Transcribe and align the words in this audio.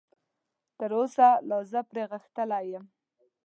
تراوسه 0.77 1.27
لا 1.49 1.59
زه 1.71 1.79
پرې 1.89 2.03
غښتلی 2.11 2.63
یم. 2.73 2.85